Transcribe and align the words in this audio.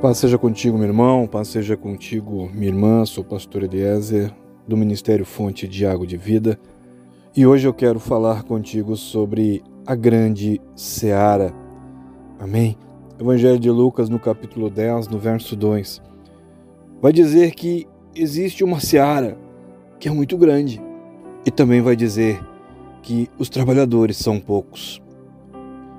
Paz 0.00 0.18
seja 0.18 0.38
contigo, 0.38 0.78
meu 0.78 0.86
irmão, 0.86 1.26
paz 1.26 1.48
seja 1.48 1.76
contigo, 1.76 2.48
minha 2.54 2.68
irmã. 2.68 3.04
Sou 3.04 3.24
pastor 3.24 3.64
Eliezer, 3.64 4.32
do 4.66 4.76
Ministério 4.76 5.24
Fonte 5.24 5.66
de 5.66 5.84
Água 5.84 6.06
de 6.06 6.16
Vida, 6.16 6.56
e 7.36 7.44
hoje 7.44 7.66
eu 7.66 7.74
quero 7.74 7.98
falar 7.98 8.44
contigo 8.44 8.94
sobre 8.94 9.60
a 9.84 9.96
grande 9.96 10.60
seara. 10.76 11.52
Amém? 12.38 12.76
Evangelho 13.18 13.58
de 13.58 13.68
Lucas, 13.72 14.08
no 14.08 14.20
capítulo 14.20 14.70
10, 14.70 15.08
no 15.08 15.18
verso 15.18 15.56
2, 15.56 16.00
vai 17.02 17.12
dizer 17.12 17.50
que 17.50 17.84
existe 18.14 18.62
uma 18.62 18.78
seara 18.78 19.36
que 19.98 20.06
é 20.06 20.12
muito 20.12 20.38
grande, 20.38 20.80
e 21.44 21.50
também 21.50 21.80
vai 21.80 21.96
dizer 21.96 22.40
que 23.02 23.28
os 23.36 23.48
trabalhadores 23.48 24.16
são 24.16 24.38
poucos. 24.38 25.02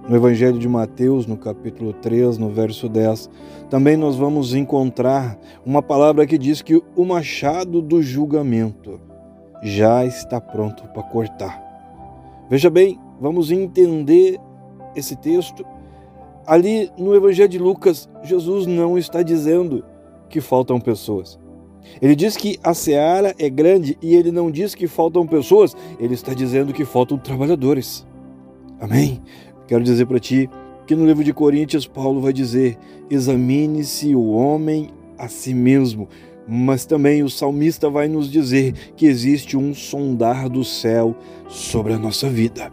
No 0.09 0.15
Evangelho 0.15 0.57
de 0.57 0.67
Mateus, 0.67 1.27
no 1.27 1.37
capítulo 1.37 1.93
3, 1.93 2.39
no 2.39 2.49
verso 2.49 2.89
10, 2.89 3.29
também 3.69 3.95
nós 3.95 4.15
vamos 4.15 4.55
encontrar 4.55 5.37
uma 5.63 5.83
palavra 5.83 6.25
que 6.25 6.35
diz 6.35 6.63
que 6.63 6.81
o 6.95 7.05
machado 7.05 7.79
do 7.79 8.01
julgamento 8.01 8.99
já 9.61 10.03
está 10.03 10.41
pronto 10.41 10.81
para 10.87 11.03
cortar. 11.03 11.61
Veja 12.49 12.71
bem, 12.71 12.99
vamos 13.21 13.51
entender 13.51 14.39
esse 14.95 15.15
texto. 15.15 15.63
Ali 16.47 16.89
no 16.97 17.13
Evangelho 17.13 17.49
de 17.49 17.59
Lucas, 17.59 18.09
Jesus 18.23 18.65
não 18.65 18.97
está 18.97 19.21
dizendo 19.21 19.85
que 20.27 20.41
faltam 20.41 20.81
pessoas. 20.81 21.39
Ele 22.01 22.15
diz 22.15 22.35
que 22.35 22.57
a 22.63 22.73
seara 22.73 23.35
é 23.37 23.47
grande 23.47 23.95
e 24.01 24.15
ele 24.15 24.31
não 24.31 24.49
diz 24.49 24.73
que 24.73 24.87
faltam 24.87 25.27
pessoas, 25.27 25.77
ele 25.99 26.15
está 26.15 26.33
dizendo 26.33 26.73
que 26.73 26.83
faltam 26.83 27.15
trabalhadores. 27.15 28.07
Amém? 28.79 29.21
Quero 29.69 29.83
dizer 29.83 30.07
para 30.07 30.19
ti 30.19 30.49
que 30.87 30.95
no 30.95 31.05
livro 31.05 31.23
de 31.23 31.31
Coríntios, 31.31 31.85
Paulo 31.85 32.19
vai 32.19 32.33
dizer: 32.33 32.75
examine-se 33.07 34.15
o 34.15 34.31
homem 34.31 34.89
a 35.15 35.27
si 35.27 35.53
mesmo. 35.53 36.09
Mas 36.47 36.87
também 36.87 37.21
o 37.21 37.29
salmista 37.29 37.87
vai 37.87 38.07
nos 38.07 38.31
dizer 38.31 38.73
que 38.95 39.05
existe 39.05 39.55
um 39.55 39.71
sondar 39.75 40.49
do 40.49 40.63
céu 40.63 41.15
sobre 41.47 41.93
a 41.93 41.99
nossa 41.99 42.27
vida. 42.27 42.71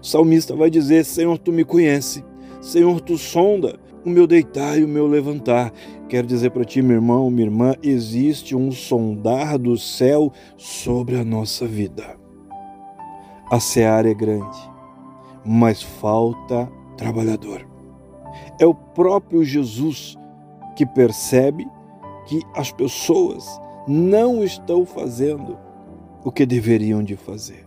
O 0.00 0.06
salmista 0.06 0.54
vai 0.54 0.70
dizer: 0.70 1.04
Senhor, 1.04 1.36
tu 1.36 1.50
me 1.50 1.64
conhece. 1.64 2.24
Senhor, 2.60 3.00
tu 3.00 3.18
sonda 3.18 3.76
o 4.04 4.08
meu 4.08 4.24
deitar 4.24 4.78
e 4.78 4.84
o 4.84 4.88
meu 4.88 5.08
levantar. 5.08 5.72
Quero 6.08 6.28
dizer 6.28 6.52
para 6.52 6.64
ti, 6.64 6.80
meu 6.80 6.94
irmão, 6.94 7.28
minha 7.28 7.48
irmã, 7.48 7.74
existe 7.82 8.54
um 8.54 8.70
sondar 8.70 9.58
do 9.58 9.76
céu 9.76 10.32
sobre 10.56 11.16
a 11.16 11.24
nossa 11.24 11.66
vida. 11.66 12.16
A 13.50 13.58
seara 13.58 14.08
é 14.08 14.14
grande 14.14 14.75
mas 15.46 15.82
falta 15.82 16.70
trabalhador. 16.96 17.66
É 18.58 18.66
o 18.66 18.74
próprio 18.74 19.44
Jesus 19.44 20.16
que 20.74 20.84
percebe 20.84 21.66
que 22.26 22.42
as 22.54 22.72
pessoas 22.72 23.46
não 23.86 24.42
estão 24.42 24.84
fazendo 24.84 25.56
o 26.24 26.32
que 26.32 26.44
deveriam 26.44 27.02
de 27.02 27.16
fazer, 27.16 27.66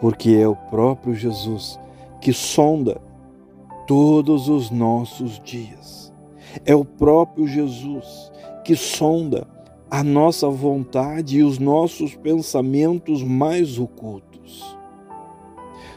porque 0.00 0.30
é 0.30 0.46
o 0.46 0.54
próprio 0.54 1.14
Jesus 1.14 1.78
que 2.20 2.32
sonda 2.32 3.00
todos 3.86 4.48
os 4.48 4.70
nossos 4.70 5.40
dias. 5.40 6.12
É 6.64 6.74
o 6.74 6.84
próprio 6.84 7.46
Jesus 7.46 8.30
que 8.64 8.76
sonda 8.76 9.46
a 9.90 10.04
nossa 10.04 10.48
vontade 10.48 11.38
e 11.38 11.42
os 11.42 11.58
nossos 11.58 12.14
pensamentos 12.14 13.22
mais 13.22 13.78
ocultos. 13.78 14.78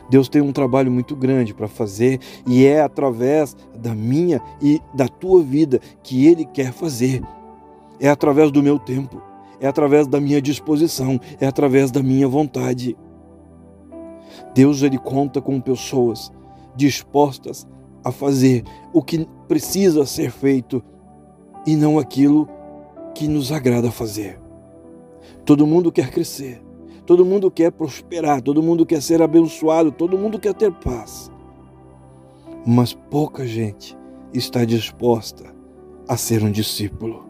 Deus 0.10 0.30
tem 0.30 0.42
um 0.42 0.52
trabalho 0.52 0.92
muito 0.92 1.16
grande 1.16 1.54
para 1.54 1.68
fazer 1.68 2.20
e 2.46 2.66
é 2.66 2.82
através 2.82 3.56
da 3.76 3.96
minha 3.96 4.42
e 4.62 4.82
da 4.94 5.08
tua 5.08 5.42
vida 5.42 5.80
que 6.02 6.26
Ele 6.26 6.46
quer 6.46 6.72
fazer. 6.72 7.22
É 8.00 8.10
através 8.10 8.52
do 8.52 8.62
meu 8.62 8.78
tempo, 8.78 9.22
é 9.60 9.68
através 9.68 10.08
da 10.08 10.20
minha 10.20 10.42
disposição, 10.42 11.20
é 11.40 11.48
através 11.48 11.90
da 11.92 12.04
minha 12.04 12.28
vontade. 12.28 12.98
Deus 14.54 14.82
ele 14.82 14.98
conta 14.98 15.42
com 15.42 15.60
pessoas 15.60 16.32
dispostas 16.76 17.68
a 18.04 18.12
fazer 18.12 18.64
o 18.92 19.02
que 19.02 19.28
precisa 19.48 20.06
ser 20.06 20.32
feito 20.32 20.84
e 21.66 21.76
não 21.76 21.98
aquilo 21.98 22.48
que 23.16 23.28
nos 23.28 23.52
agrada 23.52 23.92
fazer. 23.92 24.40
Todo 25.46 25.68
mundo 25.68 25.92
quer 25.92 26.10
crescer, 26.12 26.62
Todo 27.06 27.26
mundo 27.26 27.52
quer 27.52 27.70
prosperar, 27.70 28.42
todo 28.42 28.64
mundo 28.64 28.86
quer 28.86 29.02
ser 29.02 29.22
abençoado, 29.22 29.92
todo 29.92 30.18
mundo 30.18 30.40
quer 30.40 30.54
ter 30.54 30.72
paz. 30.72 31.30
Mas 32.66 32.94
pouca 32.94 33.46
gente 33.46 33.98
está 34.34 34.64
disposta 34.64 35.54
a 36.08 36.16
ser 36.16 36.44
um 36.44 36.52
discípulo. 36.52 37.26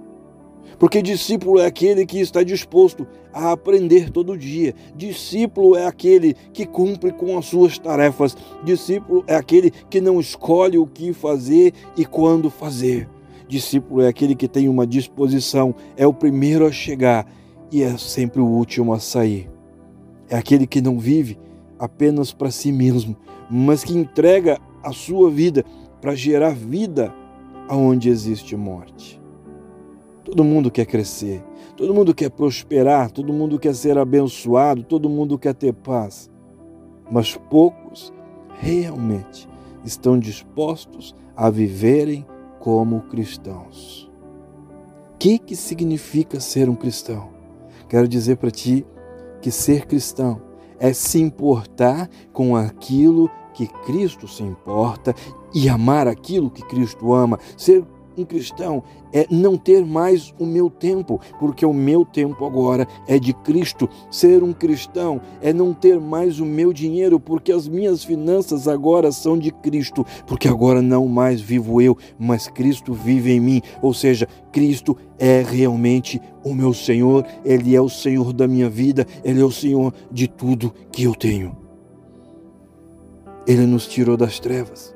Porque 0.78 1.02
discípulo 1.02 1.60
é 1.60 1.66
aquele 1.66 2.06
que 2.06 2.20
está 2.20 2.44
disposto 2.44 3.08
a 3.34 3.52
aprender 3.52 4.12
todo 4.12 4.38
dia. 4.38 4.76
Discípulo 4.96 5.76
é 5.76 5.88
aquele 5.88 6.36
que 6.52 6.68
cumpre 6.68 7.12
com 7.12 7.36
as 7.36 7.46
suas 7.46 7.80
tarefas. 7.80 8.38
Discípulo 8.64 9.24
é 9.26 9.36
aquele 9.36 9.72
que 9.72 10.00
não 10.00 10.20
escolhe 10.20 10.78
o 10.78 10.86
que 10.86 11.14
fazer 11.14 11.74
e 11.98 12.06
quando 12.06 12.50
fazer. 12.50 13.10
Discípulo 13.48 14.02
é 14.02 14.08
aquele 14.08 14.36
que 14.36 14.48
tem 14.48 14.70
uma 14.70 14.86
disposição, 14.86 15.74
é 15.98 16.06
o 16.06 16.14
primeiro 16.14 16.66
a 16.66 16.72
chegar 16.72 17.26
e 17.72 17.82
é 17.82 17.98
sempre 17.98 18.40
o 18.40 18.46
último 18.46 18.94
a 18.94 19.00
sair 19.00 19.53
é 20.34 20.38
aquele 20.38 20.66
que 20.66 20.82
não 20.82 20.98
vive 20.98 21.38
apenas 21.78 22.34
para 22.34 22.50
si 22.50 22.72
mesmo, 22.72 23.16
mas 23.52 23.84
que 23.84 23.96
entrega 23.96 24.60
a 24.82 24.92
sua 24.92 25.30
vida 25.30 25.64
para 26.02 26.16
gerar 26.16 26.56
vida 26.56 27.14
aonde 27.70 28.10
existe 28.10 28.56
morte. 28.56 29.22
Todo 30.26 30.44
mundo 30.44 30.72
quer 30.72 30.88
crescer, 30.88 31.44
todo 31.78 31.94
mundo 31.94 32.16
quer 32.16 32.32
prosperar, 32.32 33.12
todo 33.12 33.32
mundo 33.32 33.60
quer 33.60 33.76
ser 33.76 33.96
abençoado, 33.96 34.82
todo 34.84 35.08
mundo 35.08 35.38
quer 35.38 35.54
ter 35.54 35.72
paz, 35.72 36.32
mas 37.12 37.38
poucos 37.38 38.12
realmente 38.60 39.48
estão 39.86 40.18
dispostos 40.18 41.16
a 41.38 41.48
viverem 41.52 42.26
como 42.60 43.02
cristãos. 43.02 44.12
O 45.14 45.18
que, 45.20 45.38
que 45.38 45.56
significa 45.56 46.40
ser 46.40 46.70
um 46.70 46.76
cristão? 46.76 47.30
Quero 47.88 48.08
dizer 48.08 48.38
para 48.38 48.50
ti 48.50 48.84
que 49.44 49.52
ser 49.52 49.86
cristão 49.86 50.42
é 50.80 50.94
se 50.94 51.20
importar 51.20 52.10
com 52.32 52.56
aquilo 52.56 53.30
que 53.54 53.68
Cristo 53.86 54.26
se 54.26 54.42
importa 54.42 55.14
e 55.54 55.68
amar 55.68 56.08
aquilo 56.08 56.50
que 56.50 56.64
Cristo 56.64 57.14
ama. 57.14 57.38
Ser 57.58 57.84
um 58.18 58.24
cristão 58.26 58.84
é 59.12 59.28
não 59.30 59.58
ter 59.58 59.86
mais 59.86 60.34
o 60.40 60.46
meu 60.46 60.70
tempo, 60.70 61.20
porque 61.40 61.66
o 61.66 61.74
meu 61.74 62.04
tempo 62.04 62.46
agora 62.46 62.88
é 63.08 63.20
de 63.20 63.34
Cristo. 63.34 63.90
Ser 64.10 64.44
um 64.44 64.54
cristão 64.54 65.22
é 65.42 65.54
não 65.54 65.74
ter 65.74 66.00
mais 66.00 66.40
o 66.40 66.46
meu 66.46 66.74
dinheiro, 66.74 67.20
porque 67.20 67.52
as 67.52 67.68
minhas 67.68 68.04
finanças 68.04 68.68
agora 68.68 69.12
são 69.12 69.38
de 69.38 69.52
Cristo, 69.52 70.06
porque 70.26 70.48
agora 70.48 70.82
não 70.82 71.08
mais 71.08 71.42
vivo 71.42 71.82
eu, 71.82 71.98
mas 72.18 72.48
Cristo 72.48 72.94
vive 72.94 73.32
em 73.32 73.40
mim. 73.40 73.62
Ou 73.82 73.94
seja, 73.94 74.28
Cristo 74.52 74.98
é 75.18 75.44
realmente 75.44 76.22
o 76.44 76.54
meu 76.54 76.74
Senhor, 76.74 77.26
Ele 77.46 77.76
é 77.76 77.82
o 77.82 77.90
Senhor 77.90 78.34
da 78.34 78.48
minha 78.48 78.70
vida, 78.70 79.06
Ele 79.24 79.42
é 79.42 79.46
o 79.46 79.52
Senhor 79.52 79.94
de 80.12 80.28
tudo 80.28 80.74
que 80.92 81.04
eu 81.04 81.16
tenho. 81.16 81.56
Ele 83.46 83.66
nos 83.66 83.86
tirou 83.88 84.16
das 84.16 84.40
trevas 84.40 84.93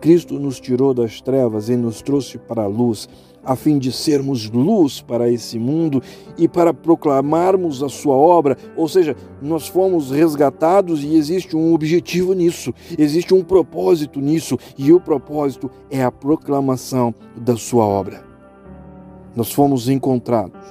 Cristo 0.00 0.38
nos 0.38 0.60
tirou 0.60 0.92
das 0.92 1.20
trevas 1.20 1.68
e 1.68 1.76
nos 1.76 2.02
trouxe 2.02 2.38
para 2.38 2.64
a 2.64 2.66
luz, 2.66 3.08
a 3.44 3.54
fim 3.54 3.78
de 3.78 3.92
sermos 3.92 4.50
luz 4.50 5.00
para 5.00 5.30
esse 5.30 5.58
mundo 5.58 6.02
e 6.36 6.48
para 6.48 6.74
proclamarmos 6.74 7.82
a 7.82 7.88
sua 7.88 8.16
obra, 8.16 8.56
ou 8.76 8.88
seja, 8.88 9.16
nós 9.40 9.68
fomos 9.68 10.10
resgatados 10.10 11.04
e 11.04 11.14
existe 11.14 11.56
um 11.56 11.72
objetivo 11.72 12.32
nisso, 12.32 12.74
existe 12.98 13.32
um 13.32 13.44
propósito 13.44 14.20
nisso, 14.20 14.58
e 14.76 14.92
o 14.92 15.00
propósito 15.00 15.70
é 15.90 16.02
a 16.02 16.10
proclamação 16.10 17.14
da 17.36 17.56
sua 17.56 17.84
obra. 17.84 18.24
Nós 19.34 19.52
fomos 19.52 19.88
encontrados 19.88 20.66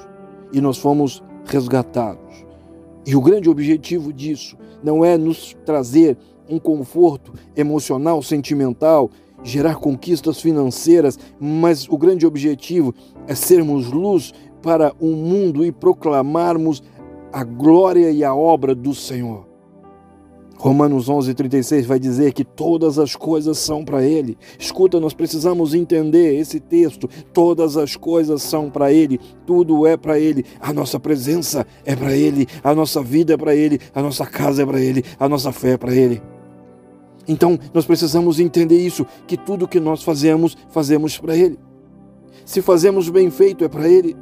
e 0.51 0.59
nós 0.59 0.77
fomos 0.77 1.23
resgatados. 1.45 2.25
E 3.05 3.15
o 3.15 3.21
grande 3.21 3.49
objetivo 3.49 4.11
disso 4.11 4.57
não 4.83 5.05
é 5.05 5.17
nos 5.17 5.55
trazer 5.63 6.17
um 6.49 6.59
conforto 6.59 7.33
emocional, 7.55 8.21
sentimental, 8.21 9.09
gerar 9.43 9.75
conquistas 9.75 10.41
financeiras, 10.41 11.19
mas 11.39 11.87
o 11.87 11.97
grande 11.97 12.25
objetivo 12.25 12.93
é 13.27 13.35
sermos 13.35 13.91
luz 13.91 14.33
para 14.61 14.93
o 14.99 15.07
mundo 15.07 15.63
e 15.63 15.71
proclamarmos 15.71 16.81
a 17.31 17.43
glória 17.43 18.11
e 18.11 18.23
a 18.23 18.33
obra 18.33 18.73
do 18.73 18.95
Senhor. 18.95 19.45
Romanos 20.57 21.09
11:36 21.09 21.85
vai 21.85 21.99
dizer 21.99 22.33
que 22.33 22.43
todas 22.43 22.97
as 22.97 23.15
coisas 23.15 23.57
são 23.57 23.83
para 23.83 24.03
ele. 24.03 24.37
Escuta, 24.57 24.99
nós 24.99 25.13
precisamos 25.13 25.73
entender 25.73 26.39
esse 26.39 26.59
texto. 26.59 27.09
Todas 27.33 27.77
as 27.77 27.95
coisas 27.95 28.41
são 28.41 28.69
para 28.69 28.91
ele, 28.91 29.19
tudo 29.45 29.85
é 29.85 29.97
para 29.97 30.17
ele. 30.17 30.45
A 30.59 30.71
nossa 30.71 30.99
presença 30.99 31.67
é 31.83 31.95
para 31.95 32.15
ele, 32.15 32.47
a 32.63 32.73
nossa 32.73 33.03
vida 33.03 33.33
é 33.33 33.37
para 33.37 33.53
ele, 33.53 33.79
a 33.93 34.01
nossa 34.01 34.25
casa 34.25 34.63
é 34.63 34.65
para 34.65 34.79
ele, 34.79 35.03
a 35.19 35.27
nossa 35.27 35.51
fé 35.51 35.71
é 35.71 35.77
para 35.77 35.93
ele. 35.93 36.21
Então, 37.27 37.57
nós 37.73 37.85
precisamos 37.85 38.39
entender 38.39 38.77
isso, 38.77 39.05
que 39.27 39.37
tudo 39.37 39.67
que 39.67 39.79
nós 39.79 40.03
fazemos, 40.03 40.55
fazemos 40.69 41.17
para 41.17 41.35
Ele. 41.35 41.57
Se 42.45 42.61
fazemos 42.61 43.09
bem 43.09 43.31
feito, 43.31 43.63
é 43.63 43.67
para 43.67 43.87
Ele. 43.87 44.15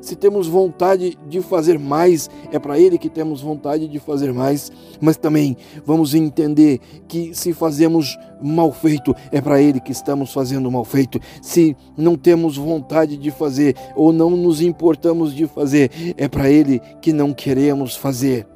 Se 0.00 0.14
temos 0.14 0.46
vontade 0.46 1.18
de 1.28 1.40
fazer 1.40 1.78
mais, 1.78 2.30
é 2.52 2.58
para 2.58 2.78
Ele 2.78 2.98
que 2.98 3.08
temos 3.08 3.40
vontade 3.40 3.88
de 3.88 3.98
fazer 3.98 4.32
mais. 4.32 4.70
Mas 5.00 5.16
também 5.16 5.56
vamos 5.84 6.14
entender 6.14 6.80
que 7.08 7.34
se 7.34 7.52
fazemos 7.52 8.16
mal 8.40 8.72
feito, 8.72 9.14
é 9.32 9.40
para 9.40 9.60
Ele 9.60 9.80
que 9.80 9.92
estamos 9.92 10.32
fazendo 10.32 10.70
mal 10.70 10.84
feito. 10.84 11.20
Se 11.42 11.76
não 11.96 12.16
temos 12.16 12.56
vontade 12.56 13.16
de 13.16 13.30
fazer 13.30 13.74
ou 13.96 14.12
não 14.12 14.30
nos 14.30 14.60
importamos 14.60 15.34
de 15.34 15.46
fazer, 15.46 15.90
é 16.16 16.28
para 16.28 16.48
Ele 16.48 16.80
que 17.00 17.12
não 17.12 17.32
queremos 17.32 17.96
fazer. 17.96 18.46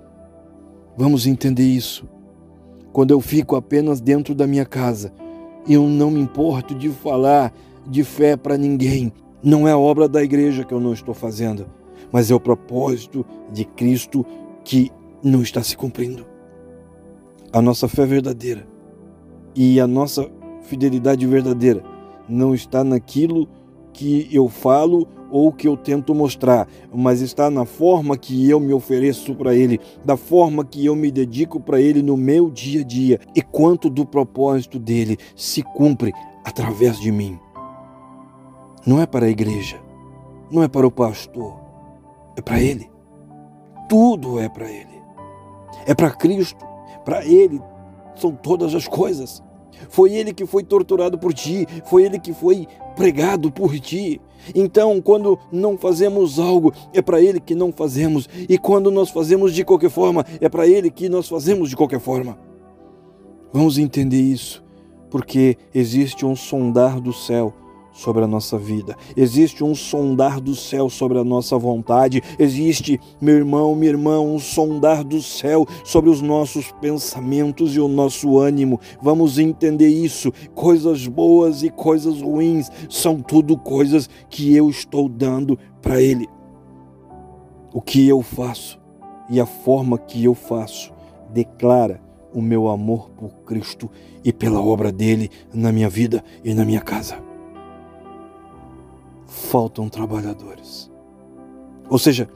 Vamos 0.97 1.27
entender 1.27 1.65
isso. 1.65 2.09
Quando 2.93 3.11
eu 3.13 3.21
fico 3.21 3.57
apenas 3.57 4.01
dentro 4.01 4.35
da 4.35 4.47
minha 4.47 4.67
casa, 4.67 5.13
eu 5.69 5.89
não 5.89 6.11
me 6.11 6.21
importo 6.21 6.75
de 6.75 6.89
falar 6.91 7.53
de 7.87 8.05
fé 8.05 8.37
para 8.37 8.59
ninguém. 8.59 9.13
Não 9.43 9.67
é 9.67 9.75
obra 9.75 10.09
da 10.09 10.23
igreja 10.23 10.65
que 10.65 10.75
eu 10.75 10.81
não 10.81 10.93
estou 10.93 11.15
fazendo, 11.15 11.67
mas 12.13 12.31
é 12.31 12.35
o 12.35 12.41
propósito 12.41 13.25
de 13.51 13.65
Cristo 13.65 14.25
que 14.63 14.91
não 15.23 15.43
está 15.43 15.63
se 15.63 15.77
cumprindo. 15.77 16.27
A 17.53 17.63
nossa 17.63 17.89
fé 17.89 18.05
verdadeira 18.05 18.67
e 19.55 19.81
a 19.81 19.87
nossa 19.87 20.31
fidelidade 20.63 21.27
verdadeira 21.27 21.83
não 22.29 22.55
está 22.55 22.85
naquilo 22.85 23.47
que 23.47 23.62
eu 24.31 24.49
falo 24.49 25.07
ou 25.31 25.53
que 25.53 25.67
eu 25.67 25.77
tento 25.77 26.15
mostrar, 26.15 26.69
mas 26.93 27.21
está 27.21 27.51
na 27.51 27.65
forma 27.65 28.17
que 28.17 28.49
eu 28.49 28.61
me 28.61 28.73
ofereço 28.73 29.35
para 29.35 29.55
Ele, 29.55 29.81
da 30.05 30.17
forma 30.17 30.65
que 30.65 30.85
eu 30.85 30.95
me 30.95 31.11
dedico 31.11 31.59
para 31.59 31.81
Ele 31.81 32.03
no 32.03 32.17
meu 32.17 32.51
dia 32.51 32.81
a 32.83 32.85
dia 32.85 33.21
e 33.35 33.41
quanto 33.41 33.89
do 33.89 34.05
propósito 34.05 34.79
dele 34.79 35.19
se 35.35 35.63
cumpre 35.63 36.13
através 36.45 36.99
de 36.99 37.11
mim 37.11 37.39
não 38.87 39.01
é 39.01 39.07
para 39.07 39.27
a 39.27 39.29
igreja, 39.29 39.81
não 40.51 40.63
é 40.63 40.69
para 40.69 40.87
o 40.87 40.91
pastor, 40.91 41.55
é 42.37 42.41
para 42.41 42.61
Ele. 42.61 42.91
Tudo 43.89 44.41
é 44.41 44.49
para 44.49 44.69
Ele. 44.69 45.03
É 45.87 45.95
para 45.95 46.11
Cristo, 46.11 46.65
para 47.05 47.25
Ele 47.25 47.61
são 48.17 48.33
todas 48.33 48.75
as 48.75 48.89
coisas. 48.89 49.43
Foi 49.89 50.13
Ele 50.13 50.33
que 50.33 50.47
foi 50.47 50.63
torturado 50.63 51.19
por 51.19 51.33
ti, 51.33 51.67
foi 51.85 52.05
Ele 52.05 52.19
que 52.19 52.33
foi 52.33 52.67
pregado 52.97 53.51
por 53.51 53.79
ti. 53.79 54.21
Então, 54.55 55.01
quando 55.01 55.39
não 55.51 55.79
fazemos 55.79 56.39
algo, 56.39 56.73
é 56.93 57.01
para 57.01 57.21
Ele 57.21 57.41
que 57.41 57.55
não 57.55 57.73
fazemos, 57.73 58.29
e 58.49 58.59
quando 58.59 58.91
nós 58.91 59.11
fazemos 59.11 59.55
de 59.55 59.65
qualquer 59.65 59.91
forma, 59.91 60.25
é 60.41 60.49
para 60.49 60.67
Ele 60.67 60.91
que 60.91 61.09
nós 61.09 61.29
fazemos 61.29 61.71
de 61.71 61.77
qualquer 61.77 62.01
forma. 62.01 62.39
Vamos 63.53 63.79
entender 63.79 64.21
isso, 64.21 64.65
porque 65.11 65.57
existe 65.75 66.25
um 66.25 66.35
sondar 66.35 67.01
do 67.01 67.13
céu 67.13 67.55
sobre 67.93 68.25
a 68.25 68.27
nossa 68.27 68.59
vida. 68.59 68.97
Existe 69.17 69.63
um 69.63 69.75
sondar 69.75 70.41
do 70.41 70.55
céu 70.55 70.89
sobre 70.89 71.19
a 71.19 71.25
nossa 71.25 71.59
vontade. 71.59 72.23
Existe, 72.39 73.01
meu 73.21 73.37
irmão, 73.37 73.75
minha 73.75 73.91
irmã, 73.91 74.21
um 74.21 74.39
sondar 74.39 75.05
do 75.05 75.21
céu 75.21 75.67
sobre 75.85 76.11
os 76.11 76.21
nossos 76.21 76.73
pensamentos 76.81 77.75
e 77.75 77.81
o 77.81 77.89
nosso 77.89 78.39
ânimo. 78.39 78.81
Vamos 79.01 79.39
entender 79.39 79.89
isso. 79.89 80.33
Coisas 80.55 81.07
boas 81.07 81.63
e 81.63 81.71
coisas 81.71 82.21
ruins 82.21 82.71
são 82.89 83.21
tudo 83.21 83.57
coisas 83.57 84.09
que 84.29 84.55
eu 84.57 84.71
estou 84.71 85.09
dando 85.09 85.59
para 85.81 86.01
Ele. 86.01 86.29
O 87.73 87.81
que 87.81 88.07
eu 88.09 88.23
faço 88.23 88.81
e 89.31 89.41
a 89.41 89.47
forma 89.47 89.99
que 89.99 90.25
eu 90.25 90.35
faço 90.35 90.93
declara 91.33 92.01
o 92.35 92.41
meu 92.41 92.69
amor 92.69 93.11
por 93.11 93.31
Cristo 93.45 93.91
e 94.25 94.33
pela 94.33 94.61
obra 94.61 94.91
dele 94.91 95.31
na 95.53 95.73
minha 95.73 95.89
vida 95.89 96.23
e 96.45 96.55
na 96.55 96.65
minha 96.65 96.81
casa 96.81 97.32
faltam 99.33 99.89
trabalhadores. 99.89 100.91
Ou 101.89 101.99
seja, 101.99 102.29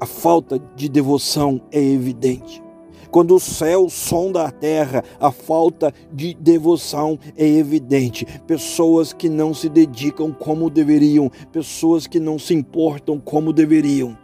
a 0.00 0.06
falta 0.06 0.58
de 0.74 0.88
devoção 0.88 1.60
é 1.70 1.82
evidente. 1.82 2.62
Quando 3.10 3.34
o 3.34 3.40
céu 3.40 3.88
sonda 3.88 4.44
a 4.44 4.50
terra, 4.50 5.02
a 5.20 5.30
falta 5.30 5.92
de 6.12 6.34
devoção 6.34 7.18
é 7.36 7.46
evidente. 7.46 8.26
Pessoas 8.46 9.12
que 9.12 9.28
não 9.28 9.54
se 9.54 9.68
dedicam 9.68 10.32
como 10.32 10.68
deveriam, 10.68 11.30
pessoas 11.52 12.06
que 12.06 12.20
não 12.20 12.38
se 12.38 12.54
importam 12.54 13.18
como 13.18 13.52
deveriam. 13.52 14.16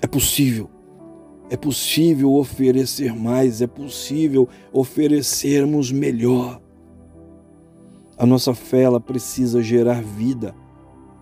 É 0.00 0.06
possível, 0.06 0.70
é 1.50 1.56
possível 1.56 2.34
oferecer 2.34 3.14
mais, 3.14 3.60
é 3.60 3.66
possível 3.66 4.48
oferecermos 4.72 5.92
melhor. 5.92 6.60
A 8.16 8.24
nossa 8.24 8.54
fé 8.54 8.82
ela 8.82 9.00
precisa 9.00 9.62
gerar 9.62 10.02
vida 10.02 10.54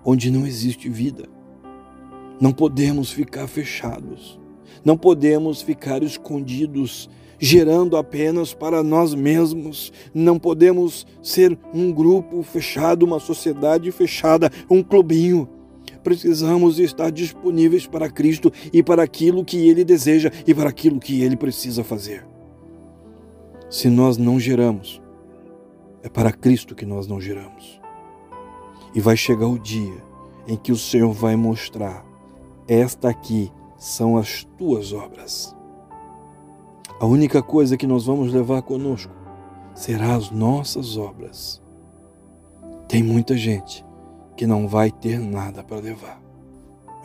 onde 0.04 0.30
não 0.30 0.46
existe 0.46 0.88
vida. 0.88 1.28
Não 2.40 2.52
podemos 2.52 3.10
ficar 3.10 3.46
fechados. 3.46 4.38
Não 4.84 4.96
podemos 4.96 5.62
ficar 5.62 6.02
escondidos, 6.02 7.08
gerando 7.38 7.96
apenas 7.96 8.52
para 8.52 8.82
nós 8.82 9.14
mesmos. 9.14 9.92
Não 10.12 10.38
podemos 10.38 11.06
ser 11.22 11.58
um 11.72 11.92
grupo 11.92 12.42
fechado, 12.42 13.04
uma 13.04 13.20
sociedade 13.20 13.90
fechada, 13.90 14.50
um 14.68 14.82
clubinho. 14.82 15.48
Precisamos 16.02 16.78
estar 16.78 17.10
disponíveis 17.10 17.86
para 17.86 18.10
Cristo 18.10 18.52
e 18.72 18.82
para 18.82 19.02
aquilo 19.02 19.44
que 19.44 19.68
Ele 19.68 19.84
deseja 19.84 20.30
e 20.46 20.52
para 20.52 20.68
aquilo 20.68 20.98
que 20.98 21.22
Ele 21.22 21.36
precisa 21.36 21.84
fazer. 21.84 22.26
Se 23.70 23.88
nós 23.88 24.18
não 24.18 24.38
geramos, 24.38 25.01
é 26.02 26.08
para 26.08 26.32
Cristo 26.32 26.74
que 26.74 26.84
nós 26.84 27.06
não 27.06 27.20
giramos. 27.20 27.80
E 28.94 29.00
vai 29.00 29.16
chegar 29.16 29.46
o 29.46 29.58
dia 29.58 30.02
em 30.46 30.56
que 30.56 30.72
o 30.72 30.76
Senhor 30.76 31.12
vai 31.12 31.36
mostrar: 31.36 32.04
esta 32.66 33.08
aqui 33.08 33.50
são 33.76 34.16
as 34.16 34.44
tuas 34.58 34.92
obras. 34.92 35.56
A 37.00 37.06
única 37.06 37.42
coisa 37.42 37.76
que 37.76 37.86
nós 37.86 38.06
vamos 38.06 38.32
levar 38.32 38.62
conosco 38.62 39.12
será 39.74 40.14
as 40.14 40.30
nossas 40.30 40.96
obras. 40.96 41.60
Tem 42.88 43.02
muita 43.02 43.36
gente 43.36 43.84
que 44.36 44.46
não 44.46 44.68
vai 44.68 44.90
ter 44.90 45.18
nada 45.18 45.64
para 45.64 45.78
levar. 45.78 46.22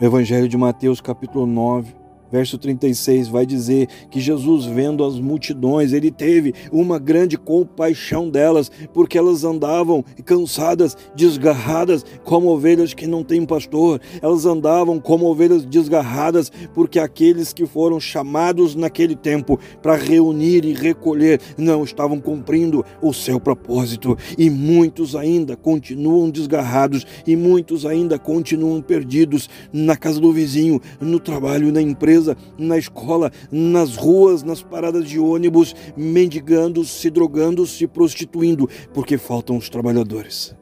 O 0.00 0.04
Evangelho 0.04 0.48
de 0.48 0.56
Mateus, 0.56 1.00
capítulo 1.00 1.46
9, 1.46 1.94
Verso 2.30 2.58
36 2.58 3.28
vai 3.28 3.46
dizer 3.46 3.88
que 4.10 4.20
Jesus, 4.20 4.66
vendo 4.66 5.04
as 5.04 5.18
multidões, 5.18 5.92
ele 5.92 6.10
teve 6.10 6.54
uma 6.70 6.98
grande 6.98 7.38
compaixão 7.38 8.28
delas, 8.28 8.70
porque 8.92 9.16
elas 9.16 9.44
andavam 9.44 10.04
cansadas, 10.24 10.96
desgarradas, 11.14 12.04
como 12.24 12.48
ovelhas 12.48 12.92
que 12.92 13.06
não 13.06 13.24
têm 13.24 13.46
pastor. 13.46 14.00
Elas 14.20 14.44
andavam 14.44 15.00
como 15.00 15.26
ovelhas 15.26 15.64
desgarradas, 15.64 16.52
porque 16.74 16.98
aqueles 16.98 17.52
que 17.52 17.66
foram 17.66 17.98
chamados 17.98 18.74
naquele 18.74 19.16
tempo 19.16 19.58
para 19.80 19.96
reunir 19.96 20.64
e 20.64 20.74
recolher 20.74 21.40
não 21.56 21.82
estavam 21.82 22.20
cumprindo 22.20 22.84
o 23.00 23.12
seu 23.12 23.40
propósito. 23.40 24.16
E 24.36 24.50
muitos 24.50 25.16
ainda 25.16 25.56
continuam 25.56 26.30
desgarrados, 26.30 27.06
e 27.26 27.34
muitos 27.34 27.86
ainda 27.86 28.18
continuam 28.18 28.82
perdidos 28.82 29.48
na 29.72 29.96
casa 29.96 30.20
do 30.20 30.32
vizinho, 30.32 30.80
no 31.00 31.18
trabalho, 31.18 31.72
na 31.72 31.80
empresa 31.80 32.17
na 32.56 32.78
escola, 32.78 33.30
nas 33.50 33.96
ruas, 33.96 34.42
nas 34.42 34.62
paradas 34.62 35.08
de 35.08 35.18
ônibus, 35.18 35.74
mendigando, 35.96 36.84
se 36.84 37.10
drogando, 37.10 37.66
se 37.66 37.86
prostituindo, 37.86 38.68
porque 38.92 39.18
faltam 39.18 39.56
os 39.56 39.68
trabalhadores. 39.68 40.54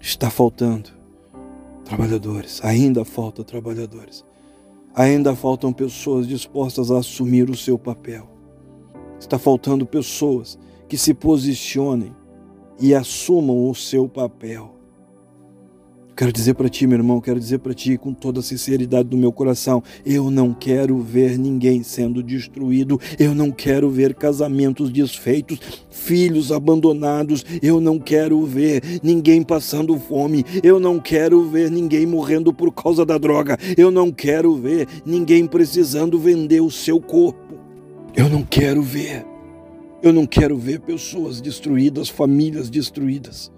Está 0.00 0.30
faltando 0.30 0.90
trabalhadores, 1.84 2.60
ainda 2.64 3.04
falta 3.04 3.44
trabalhadores. 3.44 4.24
Ainda 4.94 5.34
faltam 5.34 5.72
pessoas 5.72 6.26
dispostas 6.26 6.90
a 6.90 6.98
assumir 6.98 7.48
o 7.48 7.56
seu 7.56 7.78
papel. 7.78 8.28
Está 9.18 9.38
faltando 9.38 9.86
pessoas 9.86 10.58
que 10.88 10.98
se 10.98 11.14
posicionem 11.14 12.14
e 12.78 12.94
assumam 12.94 13.70
o 13.70 13.74
seu 13.74 14.08
papel. 14.08 14.74
Quero 16.22 16.32
dizer 16.32 16.54
para 16.54 16.68
ti, 16.68 16.86
meu 16.86 16.98
irmão, 16.98 17.20
quero 17.20 17.40
dizer 17.40 17.58
para 17.58 17.74
ti 17.74 17.98
com 17.98 18.14
toda 18.14 18.38
a 18.38 18.42
sinceridade 18.44 19.08
do 19.08 19.16
meu 19.16 19.32
coração: 19.32 19.82
eu 20.06 20.30
não 20.30 20.54
quero 20.54 21.00
ver 21.00 21.36
ninguém 21.36 21.82
sendo 21.82 22.22
destruído, 22.22 23.00
eu 23.18 23.34
não 23.34 23.50
quero 23.50 23.90
ver 23.90 24.14
casamentos 24.14 24.88
desfeitos, 24.88 25.58
filhos 25.90 26.52
abandonados, 26.52 27.44
eu 27.60 27.80
não 27.80 27.98
quero 27.98 28.40
ver 28.46 29.00
ninguém 29.02 29.42
passando 29.42 29.98
fome, 29.98 30.44
eu 30.62 30.78
não 30.78 31.00
quero 31.00 31.42
ver 31.50 31.72
ninguém 31.72 32.06
morrendo 32.06 32.54
por 32.54 32.70
causa 32.70 33.04
da 33.04 33.18
droga, 33.18 33.58
eu 33.76 33.90
não 33.90 34.12
quero 34.12 34.54
ver 34.54 34.86
ninguém 35.04 35.44
precisando 35.44 36.20
vender 36.20 36.60
o 36.60 36.70
seu 36.70 37.00
corpo, 37.00 37.58
eu 38.14 38.28
não 38.28 38.44
quero 38.44 38.80
ver. 38.80 39.26
Eu 40.00 40.12
não 40.12 40.24
quero 40.24 40.56
ver 40.56 40.80
pessoas 40.82 41.40
destruídas, 41.40 42.08
famílias 42.08 42.70
destruídas. 42.70 43.50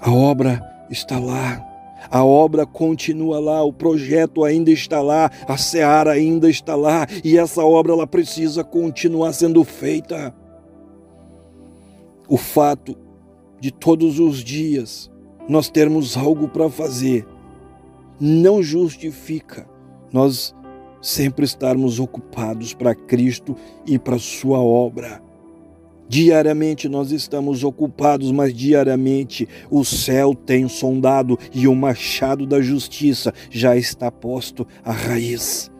A 0.00 0.10
obra 0.10 0.73
está 0.90 1.18
lá. 1.18 1.64
A 2.10 2.22
obra 2.22 2.66
continua 2.66 3.40
lá, 3.40 3.62
o 3.62 3.72
projeto 3.72 4.44
ainda 4.44 4.70
está 4.70 5.00
lá, 5.00 5.30
a 5.48 5.56
seara 5.56 6.12
ainda 6.12 6.50
está 6.50 6.74
lá 6.74 7.06
e 7.24 7.38
essa 7.38 7.64
obra 7.64 7.92
ela 7.92 8.06
precisa 8.06 8.62
continuar 8.62 9.32
sendo 9.32 9.64
feita. 9.64 10.34
O 12.28 12.36
fato 12.36 12.96
de 13.60 13.70
todos 13.70 14.18
os 14.18 14.44
dias 14.44 15.10
nós 15.48 15.68
termos 15.68 16.16
algo 16.16 16.48
para 16.48 16.68
fazer, 16.70 17.26
não 18.20 18.62
justifica 18.62 19.66
nós 20.12 20.54
sempre 21.02 21.44
estarmos 21.44 22.00
ocupados 22.00 22.72
para 22.72 22.94
Cristo 22.94 23.56
e 23.86 23.98
para 23.98 24.18
Sua 24.18 24.58
obra. 24.58 25.22
Diariamente 26.08 26.88
nós 26.88 27.10
estamos 27.10 27.64
ocupados, 27.64 28.30
mas 28.30 28.52
diariamente 28.52 29.48
o 29.70 29.84
céu 29.84 30.34
tem 30.34 30.68
sondado 30.68 31.38
e 31.52 31.66
o 31.66 31.74
machado 31.74 32.46
da 32.46 32.60
justiça 32.60 33.32
já 33.50 33.76
está 33.76 34.10
posto 34.10 34.66
à 34.84 34.92
raiz. 34.92 35.70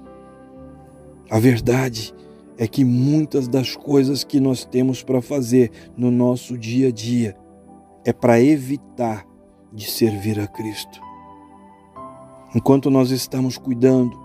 A 1.31 1.39
verdade 1.39 2.15
é 2.57 2.67
que 2.67 2.85
muitas 2.85 3.49
das 3.49 3.77
coisas 3.77 4.25
que 4.25 4.41
nós 4.41 4.65
temos 4.65 5.03
para 5.03 5.21
fazer 5.21 5.71
no 5.97 6.11
nosso 6.11 6.57
dia 6.57 6.89
a 6.89 6.93
dia 6.93 7.37
é 8.05 8.13
para 8.13 8.41
evitar 8.41 9.27
de 9.73 9.91
servir 9.91 10.39
a 10.39 10.47
Cristo. 10.47 11.01
Enquanto 12.55 12.91
nós 12.91 13.11
estamos 13.11 13.59
cuidando 13.59 14.17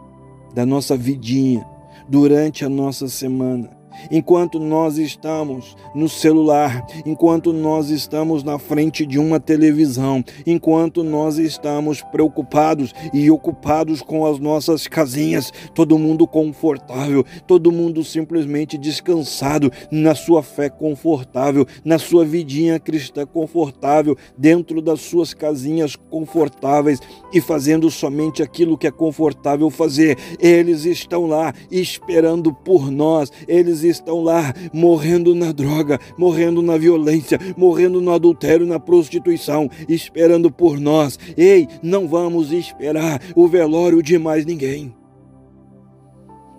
da 0.54 0.66
nossa 0.66 0.96
vidinha 0.96 1.66
durante 2.08 2.64
a 2.64 2.70
nossa 2.70 3.08
semana, 3.08 3.79
enquanto 4.12 4.60
nós 4.60 4.98
estamos 4.98 5.76
no 5.94 6.08
celular, 6.08 6.86
enquanto 7.06 7.54
nós 7.54 7.90
estamos 7.90 8.44
na 8.44 8.58
frente 8.60 9.06
de 9.06 9.20
uma 9.20 9.40
televisão, 9.40 10.24
enquanto 10.46 11.04
nós 11.04 11.38
estamos 11.38 12.02
preocupados 12.02 12.94
e 13.14 13.30
ocupados 13.30 14.02
com 14.02 14.26
as 14.26 14.40
nossas 14.40 14.88
casinhas, 14.88 15.52
todo 15.74 15.98
mundo 16.00 16.28
confortável, 16.28 17.26
todo 17.48 17.72
mundo 17.72 18.04
simplesmente 18.04 18.78
descansado 18.78 19.72
na 19.92 20.16
sua 20.16 20.44
fé 20.44 20.70
confortável, 20.70 21.66
na 21.84 21.98
sua 21.98 22.26
vidinha 22.26 22.80
cristã 22.80 23.26
confortável, 23.26 24.18
dentro 24.38 24.82
das 24.82 25.02
suas 25.02 25.34
casinhas 25.34 25.96
confortáveis 25.96 27.00
e 27.34 27.42
fazendo 27.42 27.90
somente 27.90 28.42
aquilo 28.42 28.78
que 28.78 28.88
é 28.88 28.92
confortável 28.92 29.70
fazer. 29.70 30.18
Eles 30.40 30.86
estão 30.86 31.26
lá 31.26 31.54
esperando 31.72 32.54
por 32.54 32.92
nós, 32.92 33.32
eles 33.48 33.84
estão 33.90 34.22
lá 34.22 34.54
morrendo 34.72 35.36
na 35.36 35.52
droga, 35.52 36.00
morrendo 36.18 36.62
na 36.62 36.78
violência, 36.78 37.40
morrendo 37.58 38.00
no 38.00 38.12
adultério, 38.12 38.66
na 38.66 38.80
prostituição, 38.80 39.70
esperando 39.88 40.52
por 40.52 40.80
nós. 40.80 41.18
Ei, 41.36 41.68
não 41.82 42.08
vamos 42.08 42.52
esperar 42.52 43.22
o 43.36 43.48
velório 43.48 44.02
de 44.02 44.18
mais 44.18 44.46
ninguém. 44.46 44.94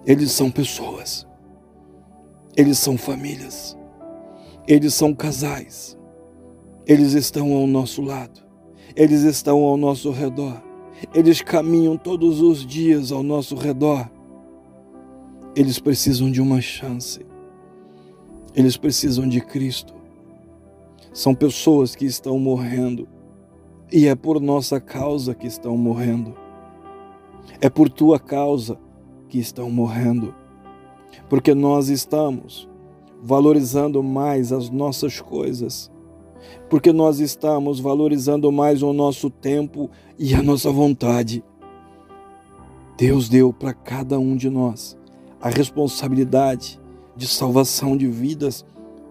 Eles 0.07 0.33
são 0.33 0.51
pessoas, 0.51 1.27
eles 2.57 2.79
são 2.79 2.97
famílias, 2.97 3.77
eles 4.67 4.95
são 4.95 5.15
casais, 5.15 5.97
eles 6.87 7.13
estão 7.13 7.53
ao 7.53 7.67
nosso 7.67 8.01
lado, 8.01 8.41
eles 8.97 9.23
estão 9.23 9.63
ao 9.63 9.77
nosso 9.77 10.11
redor, 10.11 10.61
eles 11.15 11.43
caminham 11.43 11.97
todos 11.97 12.41
os 12.41 12.67
dias 12.67 13.13
ao 13.13 13.23
nosso 13.23 13.55
redor. 13.55 14.11
Eles 15.55 15.81
precisam 15.81 16.31
de 16.31 16.41
uma 16.41 16.61
chance. 16.61 17.27
Eles 18.55 18.77
precisam 18.77 19.29
de 19.29 19.41
Cristo. 19.41 19.93
São 21.13 21.35
pessoas 21.35 21.97
que 21.97 22.05
estão 22.05 22.39
morrendo. 22.39 23.09
E 23.93 24.07
é 24.07 24.15
por 24.15 24.41
nossa 24.41 24.81
causa 24.81 25.35
que 25.35 25.49
estão 25.49 25.77
morrendo. 25.77 26.37
É 27.61 27.69
por 27.69 27.89
tua 27.89 28.21
causa 28.21 28.79
que 29.29 29.41
estão 29.41 29.69
morrendo. 29.69 30.33
Porque 31.29 31.53
nós 31.53 31.89
estamos 31.89 32.69
valorizando 33.21 34.05
mais 34.05 34.53
as 34.53 34.71
nossas 34.71 35.21
coisas. 35.21 35.91
Porque 36.69 36.93
nós 36.93 37.19
estamos 37.19 37.81
valorizando 37.81 38.53
mais 38.53 38.85
o 38.85 38.93
nosso 38.93 39.29
tempo 39.29 39.91
e 40.17 40.33
a 40.33 40.41
nossa 40.41 40.71
vontade. 40.71 41.43
Deus 42.97 43.29
deu 43.29 43.53
para 43.53 43.75
cada 43.75 44.17
um 44.17 44.37
de 44.37 44.49
nós 44.49 45.00
a 45.41 45.49
responsabilidade 45.49 46.81
de 47.17 47.27
salvação 47.27 47.97
de 47.97 48.07
vidas 48.07 48.65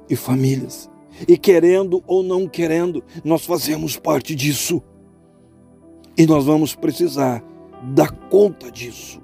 e 0.10 0.16
famílias. 0.16 0.90
E 1.28 1.38
querendo 1.38 2.04
ou 2.08 2.24
não 2.24 2.48
querendo, 2.48 3.04
nós 3.24 3.46
fazemos 3.46 3.98
parte 3.98 4.36
disso. 4.36 4.82
E 6.18 6.26
nós 6.26 6.46
vamos 6.46 6.76
precisar 6.76 7.44
dar 7.94 8.12
conta 8.12 8.72
disso. 8.72 9.22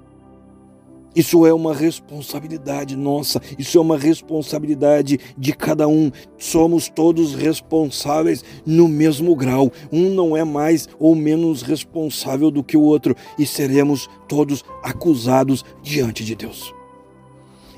Isso 1.14 1.46
é 1.46 1.54
uma 1.54 1.72
responsabilidade 1.72 2.94
nossa, 2.94 3.40
isso 3.58 3.78
é 3.78 3.80
uma 3.80 3.96
responsabilidade 3.96 5.18
de 5.38 5.52
cada 5.54 5.88
um. 5.88 6.10
Somos 6.36 6.90
todos 6.90 7.34
responsáveis 7.34 8.44
no 8.66 8.86
mesmo 8.86 9.34
grau. 9.34 9.72
Um 9.90 10.10
não 10.10 10.36
é 10.36 10.44
mais 10.44 10.86
ou 10.98 11.14
menos 11.14 11.62
responsável 11.62 12.50
do 12.50 12.62
que 12.62 12.76
o 12.76 12.82
outro 12.82 13.16
e 13.38 13.46
seremos 13.46 14.10
todos 14.28 14.62
acusados 14.82 15.64
diante 15.82 16.22
de 16.22 16.34
Deus 16.34 16.76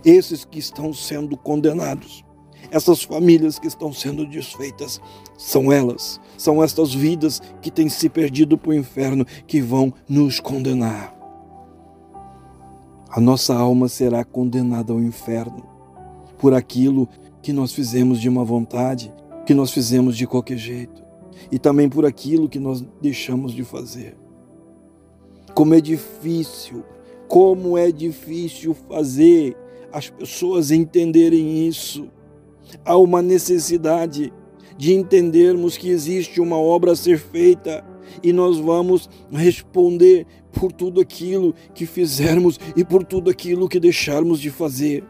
esses 0.04 0.44
que 0.44 0.58
estão 0.58 0.92
sendo 0.92 1.36
condenados. 1.36 2.24
Essas 2.70 3.02
famílias 3.02 3.58
que 3.58 3.66
estão 3.66 3.92
sendo 3.92 4.26
desfeitas 4.26 5.00
são 5.38 5.72
elas, 5.72 6.20
são 6.36 6.62
estas 6.62 6.92
vidas 6.92 7.40
que 7.62 7.70
têm 7.70 7.88
se 7.88 8.08
perdido 8.08 8.58
para 8.58 8.70
o 8.70 8.74
inferno 8.74 9.24
que 9.46 9.60
vão 9.60 9.92
nos 10.08 10.38
condenar. 10.38 11.14
A 13.08 13.20
nossa 13.20 13.54
alma 13.54 13.88
será 13.88 14.22
condenada 14.22 14.92
ao 14.92 15.00
inferno 15.00 15.66
por 16.38 16.52
aquilo 16.52 17.08
que 17.40 17.52
nós 17.52 17.72
fizemos 17.72 18.20
de 18.20 18.28
uma 18.28 18.44
vontade, 18.44 19.12
que 19.46 19.54
nós 19.54 19.70
fizemos 19.70 20.16
de 20.16 20.26
qualquer 20.26 20.58
jeito, 20.58 21.02
e 21.50 21.58
também 21.58 21.88
por 21.88 22.04
aquilo 22.04 22.48
que 22.48 22.58
nós 22.58 22.84
deixamos 23.00 23.52
de 23.52 23.64
fazer. 23.64 24.16
Como 25.54 25.74
é 25.74 25.80
difícil, 25.80 26.84
como 27.26 27.78
é 27.78 27.90
difícil 27.90 28.74
fazer 28.74 29.56
as 29.92 30.10
pessoas 30.10 30.70
entenderem 30.70 31.66
isso. 31.66 32.08
Há 32.84 32.96
uma 32.96 33.22
necessidade 33.22 34.32
de 34.76 34.94
entendermos 34.94 35.76
que 35.76 35.88
existe 35.88 36.40
uma 36.40 36.56
obra 36.56 36.92
a 36.92 36.96
ser 36.96 37.18
feita 37.18 37.84
e 38.22 38.32
nós 38.32 38.58
vamos 38.58 39.08
responder 39.30 40.26
por 40.52 40.72
tudo 40.72 41.00
aquilo 41.00 41.54
que 41.74 41.86
fizermos 41.86 42.58
e 42.76 42.84
por 42.84 43.04
tudo 43.04 43.30
aquilo 43.30 43.68
que 43.68 43.80
deixarmos 43.80 44.40
de 44.40 44.50
fazer. 44.50 45.04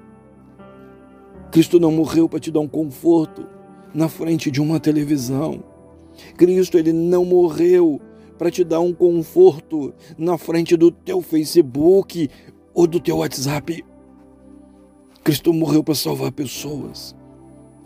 Cristo 1.51 1.81
não 1.81 1.93
morreu 1.93 2.29
para 2.29 2.41
te 2.41 2.51
dar 2.51 2.61
um 2.61 2.69
conforto 2.69 3.47
na 3.95 4.09
frente 4.09 4.51
de 4.51 4.61
uma 4.61 4.79
televisão. 4.79 5.63
Cristo 6.37 6.79
ele 6.79 6.93
não 6.93 7.25
morreu 7.25 8.01
para 8.37 8.51
te 8.51 8.63
dar 8.63 8.81
um 8.81 8.93
conforto 8.93 9.93
na 10.17 10.39
frente 10.39 10.77
do 10.77 10.91
teu 10.91 11.21
Facebook 11.21 12.29
ou 12.75 12.87
do 12.87 13.01
teu 13.01 13.19
WhatsApp. 13.19 13.85
Cristo 15.23 15.53
morreu 15.53 15.85
para 15.85 15.95
salvar 15.95 16.33
pessoas 16.33 17.15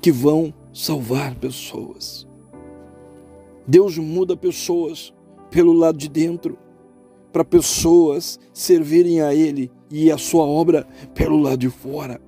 que 0.00 0.10
vão 0.10 0.52
salvar 0.72 1.34
pessoas. 1.36 2.26
Deus 3.66 3.96
muda 3.98 4.36
pessoas 4.36 5.14
pelo 5.50 5.72
lado 5.72 5.98
de 5.98 6.08
dentro 6.08 6.58
para 7.32 7.44
pessoas 7.44 8.38
servirem 8.52 9.22
a 9.22 9.34
Ele 9.34 9.70
e 9.90 10.10
a 10.10 10.18
sua 10.18 10.44
obra 10.44 10.86
pelo 11.14 11.38
lado 11.38 11.58
de 11.58 11.70
fora. 11.70 12.20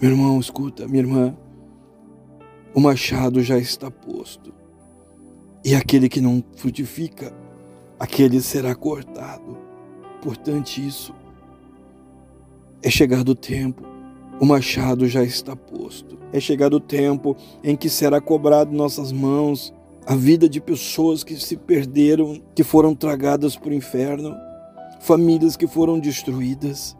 Meu 0.00 0.10
irmão, 0.10 0.40
escuta, 0.40 0.88
minha 0.88 1.02
irmã, 1.02 1.36
o 2.74 2.80
machado 2.80 3.40
já 3.42 3.56
está 3.56 3.90
posto. 3.90 4.52
E 5.64 5.74
aquele 5.74 6.08
que 6.08 6.20
não 6.20 6.42
frutifica, 6.56 7.32
aquele 8.00 8.40
será 8.40 8.74
cortado. 8.74 9.56
Portanto, 10.20 10.78
isso 10.78 11.14
é 12.82 12.90
chegado 12.90 13.30
o 13.30 13.34
tempo, 13.34 13.82
o 14.40 14.44
machado 14.44 15.06
já 15.06 15.22
está 15.22 15.54
posto. 15.54 16.18
É 16.32 16.40
chegado 16.40 16.74
o 16.74 16.80
tempo 16.80 17.36
em 17.62 17.76
que 17.76 17.88
será 17.88 18.20
cobrado 18.20 18.72
nossas 18.72 19.12
mãos 19.12 19.72
a 20.04 20.16
vida 20.16 20.48
de 20.48 20.60
pessoas 20.60 21.22
que 21.22 21.36
se 21.36 21.56
perderam, 21.56 22.42
que 22.54 22.64
foram 22.64 22.94
tragadas 22.94 23.54
para 23.54 23.70
o 23.70 23.74
inferno, 23.74 24.34
famílias 25.00 25.56
que 25.56 25.66
foram 25.66 26.00
destruídas. 26.00 26.96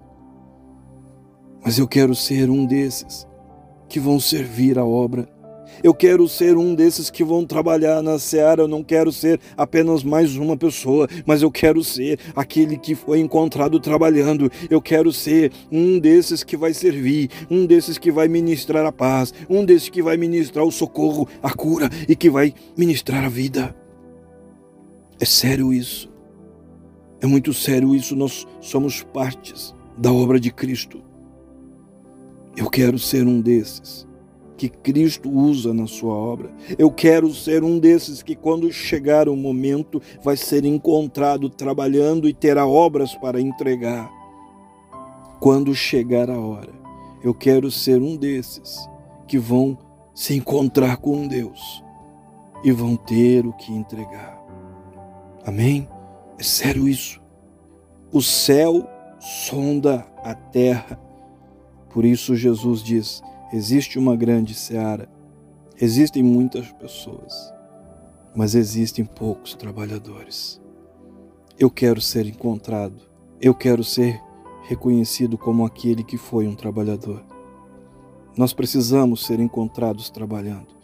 Mas 1.65 1.79
eu 1.79 1.89
quero 1.89 2.15
ser 2.15 2.49
um 2.49 2.65
desses 2.65 3.27
que 3.89 3.99
vão 3.99 4.21
servir 4.21 4.79
a 4.79 4.85
obra 4.85 5.29
eu 5.83 5.95
quero 5.95 6.29
ser 6.29 6.57
um 6.57 6.75
desses 6.75 7.11
que 7.11 7.23
vão 7.23 7.45
trabalhar 7.45 8.03
na 8.03 8.19
seara. 8.19 8.63
Eu 8.63 8.69
não 8.69 8.83
quero 8.83 9.13
ser 9.13 9.41
apenas 9.57 10.03
mais 10.03 10.37
uma 10.37 10.57
pessoa, 10.57 11.09
mas 11.27 11.43
eu 11.43 11.51
quero 11.51 11.83
ser 11.85 12.19
aquele 12.35 12.77
que 12.77 12.95
foi 12.95 13.21
encontrado 13.21 13.79
trabalhando. 13.79 14.51
Eu 14.69 14.81
quero 14.81 15.13
ser 15.13 15.53
um 15.71 15.99
desses 15.99 16.43
que 16.43 16.57
vai 16.57 16.75
servir, 16.75 17.31
um 17.51 17.67
desses 17.67 17.99
que 17.99 18.11
vai 18.11 18.29
ministrar 18.29 18.85
a 18.85 18.93
paz, 18.93 19.33
um 19.49 19.65
desses 19.65 19.89
que 19.89 20.03
vai 20.03 20.17
ministrar 20.17 20.65
o 20.65 20.73
socorro, 20.73 21.29
a 21.43 21.53
cura 21.53 21.89
e 22.09 22.17
que 22.17 22.31
vai 22.31 22.55
ministrar 22.77 23.25
a 23.25 23.29
vida. 23.29 23.75
É 25.21 25.25
sério 25.25 25.73
isso. 25.73 26.11
É 27.21 27.27
muito 27.27 27.55
sério 27.55 27.95
isso. 27.95 28.17
Nós 28.17 28.47
somos 28.61 29.03
partes 29.03 29.75
da 29.97 30.13
obra 30.13 30.41
de 30.41 30.51
Cristo. 30.51 31.01
Eu 32.57 32.69
quero 32.69 32.99
ser 32.99 33.27
um 33.27 33.41
desses 33.41 34.07
que 34.63 34.69
Cristo 34.69 35.29
usa 35.29 35.75
na 35.75 35.89
sua 35.89 36.15
obra. 36.15 36.49
Eu 36.79 36.89
quero 36.89 37.35
ser 37.35 37.65
um 37.65 37.81
desses 37.81 38.23
que, 38.23 38.37
quando 38.37 38.73
chegar 38.73 39.29
o 39.29 39.35
momento, 39.35 40.01
vai 40.23 40.37
ser 40.37 40.65
encontrado 40.65 41.51
trabalhando 41.51 42.29
e 42.29 42.33
terá 42.33 42.65
obras 42.65 43.13
para 43.13 43.41
entregar. 43.41 44.09
Quando 45.41 45.75
chegar 45.75 46.31
a 46.31 46.39
hora, 46.39 46.73
eu 47.25 47.35
quero 47.35 47.73
ser 47.73 48.01
um 48.01 48.17
desses 48.17 48.89
que 49.27 49.37
vão 49.37 49.77
se 50.15 50.37
encontrar 50.37 50.99
com 50.99 51.27
Deus 51.27 51.83
e 52.63 52.71
vão 52.71 52.95
ter 52.95 53.45
o 53.45 53.53
que 53.53 53.73
entregar. 53.73 54.41
Amém? 55.45 55.89
É 56.39 56.43
sério 56.45 56.87
isso. 56.87 57.21
O 58.13 58.23
céu 58.23 58.89
sonda 59.19 60.07
a 60.23 60.37
terra. 60.37 61.01
Por 61.91 62.05
isso 62.05 62.37
Jesus 62.37 62.81
diz: 62.81 63.21
existe 63.53 63.99
uma 63.99 64.17
grande 64.17 64.55
seara, 64.55 65.09
existem 65.81 66.23
muitas 66.23 66.73
pessoas, 66.73 67.53
mas 68.35 68.55
existem 68.55 69.05
poucos 69.05 69.55
trabalhadores. 69.55 70.61
Eu 71.59 71.71
quero 71.71 72.01
ser 72.01 72.27
encontrado, 72.27 73.03
eu 73.41 73.55
quero 73.55 73.85
ser 73.85 74.21
reconhecido 74.63 75.37
como 75.37 75.67
aquele 75.67 76.03
que 76.03 76.17
foi 76.17 76.47
um 76.47 76.55
trabalhador. 76.55 77.23
Nós 78.37 78.53
precisamos 78.53 79.27
ser 79.27 79.39
encontrados 79.41 80.09
trabalhando. 80.09 80.75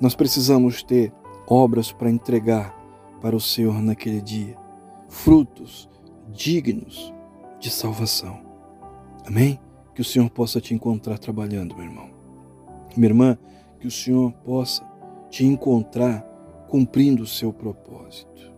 Nós 0.00 0.14
precisamos 0.14 0.82
ter 0.82 1.12
obras 1.46 1.90
para 1.90 2.10
entregar 2.10 2.76
para 3.20 3.36
o 3.36 3.40
Senhor 3.40 3.80
naquele 3.80 4.20
dia, 4.20 4.56
frutos 5.08 5.88
dignos 6.28 7.12
de 7.60 7.70
salvação. 7.70 8.40
Amém? 9.24 9.58
Que 9.94 10.00
o 10.00 10.04
Senhor 10.04 10.30
possa 10.30 10.60
te 10.60 10.74
encontrar 10.74 11.18
trabalhando, 11.18 11.76
meu 11.76 11.84
irmão. 11.84 12.10
Minha 12.96 13.08
irmã, 13.08 13.38
que 13.78 13.86
o 13.86 13.90
Senhor 13.90 14.32
possa 14.44 14.84
te 15.30 15.44
encontrar 15.44 16.22
cumprindo 16.68 17.22
o 17.22 17.26
seu 17.26 17.52
propósito. 17.52 18.52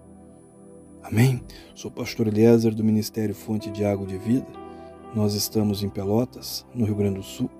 Amém? 1.03 1.43
Sou 1.75 1.91
pastor 1.91 2.29
Eliezer 2.29 2.75
do 2.75 2.83
Ministério 2.83 3.35
Fonte 3.35 3.71
de 3.71 3.85
Água 3.85 4.07
de 4.07 4.17
Vida. 4.17 4.47
Nós 5.15 5.35
estamos 5.35 5.83
em 5.83 5.89
Pelotas, 5.89 6.65
no 6.75 6.85
Rio 6.85 6.97
Grande 6.97 7.17
do 7.17 7.23
Sul. 7.23 7.51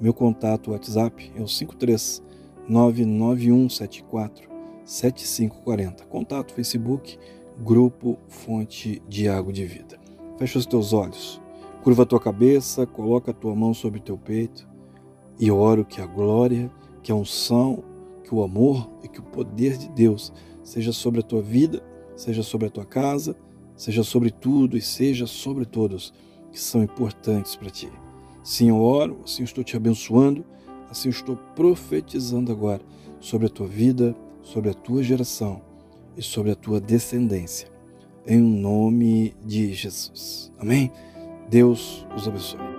Meu 0.00 0.14
contato 0.14 0.70
WhatsApp 0.70 1.32
é 1.36 1.40
o 1.40 1.48
53 1.48 2.22
99174 2.68 4.48
7540. 4.84 6.04
Contato 6.06 6.54
Facebook, 6.54 7.18
Grupo 7.62 8.18
Fonte 8.28 9.02
de 9.08 9.28
Água 9.28 9.52
de 9.52 9.66
Vida. 9.66 9.98
Fecha 10.38 10.58
os 10.58 10.66
teus 10.66 10.92
olhos, 10.92 11.40
curva 11.88 12.02
a 12.02 12.06
tua 12.06 12.20
cabeça, 12.20 12.86
coloca 12.86 13.30
a 13.30 13.34
tua 13.34 13.54
mão 13.54 13.72
sobre 13.72 13.98
o 13.98 14.02
teu 14.02 14.18
peito 14.18 14.68
e 15.40 15.50
oro 15.50 15.86
que 15.86 16.02
a 16.02 16.06
glória, 16.06 16.70
que 17.02 17.10
a 17.10 17.14
unção, 17.14 17.82
que 18.22 18.34
o 18.34 18.42
amor 18.42 18.90
e 19.02 19.08
que 19.08 19.20
o 19.20 19.22
poder 19.22 19.78
de 19.78 19.88
Deus 19.88 20.30
seja 20.62 20.92
sobre 20.92 21.20
a 21.20 21.22
tua 21.22 21.40
vida 21.40 21.82
seja 22.14 22.42
sobre 22.42 22.66
a 22.66 22.70
tua 22.70 22.84
casa, 22.84 23.34
seja 23.74 24.02
sobre 24.02 24.30
tudo 24.30 24.76
e 24.76 24.82
seja 24.82 25.26
sobre 25.26 25.64
todos 25.64 26.12
que 26.52 26.60
são 26.60 26.82
importantes 26.82 27.56
para 27.56 27.70
ti. 27.70 27.90
Sim, 28.44 28.68
eu 28.68 28.82
oro, 28.82 29.20
assim 29.24 29.40
eu 29.40 29.46
estou 29.46 29.64
te 29.64 29.74
abençoando, 29.74 30.44
assim 30.90 31.08
eu 31.08 31.12
estou 31.12 31.36
profetizando 31.56 32.52
agora 32.52 32.82
sobre 33.18 33.46
a 33.46 33.50
tua 33.50 33.66
vida, 33.66 34.14
sobre 34.42 34.68
a 34.68 34.74
tua 34.74 35.02
geração 35.02 35.62
e 36.14 36.22
sobre 36.22 36.50
a 36.50 36.54
tua 36.54 36.82
descendência. 36.82 37.66
Em 38.26 38.42
nome 38.42 39.34
de 39.42 39.72
Jesus. 39.72 40.52
Amém? 40.58 40.92
Deus 41.48 42.06
os 42.14 42.28
abençoe. 42.28 42.77